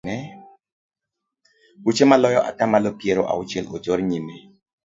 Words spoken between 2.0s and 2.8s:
maloyo ata